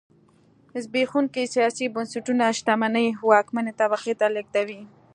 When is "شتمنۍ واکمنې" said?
2.57-3.73